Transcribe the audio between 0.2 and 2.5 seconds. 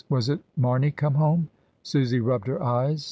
it Mamey come home? Susy rubbed